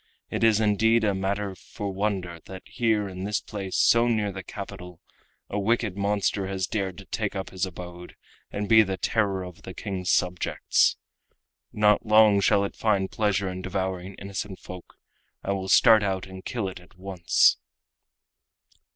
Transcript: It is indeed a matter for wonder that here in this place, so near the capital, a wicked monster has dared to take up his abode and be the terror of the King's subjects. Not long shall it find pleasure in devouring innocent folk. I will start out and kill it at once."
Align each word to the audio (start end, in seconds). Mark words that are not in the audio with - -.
It 0.31 0.43
is 0.43 0.59
indeed 0.59 1.03
a 1.03 1.13
matter 1.13 1.53
for 1.53 1.93
wonder 1.93 2.39
that 2.45 2.63
here 2.65 3.07
in 3.07 3.23
this 3.23 3.39
place, 3.39 3.75
so 3.77 4.07
near 4.07 4.31
the 4.31 4.41
capital, 4.41 4.99
a 5.47 5.59
wicked 5.59 5.95
monster 5.95 6.47
has 6.47 6.65
dared 6.65 6.97
to 6.97 7.05
take 7.05 7.35
up 7.35 7.51
his 7.51 7.67
abode 7.67 8.15
and 8.49 8.67
be 8.67 8.81
the 8.81 8.97
terror 8.97 9.43
of 9.43 9.61
the 9.61 9.75
King's 9.75 10.09
subjects. 10.09 10.97
Not 11.71 12.03
long 12.03 12.41
shall 12.41 12.63
it 12.63 12.75
find 12.75 13.11
pleasure 13.11 13.47
in 13.47 13.61
devouring 13.61 14.15
innocent 14.15 14.57
folk. 14.57 14.95
I 15.43 15.51
will 15.51 15.69
start 15.69 16.01
out 16.01 16.25
and 16.25 16.43
kill 16.43 16.67
it 16.67 16.79
at 16.79 16.95
once." 16.97 17.57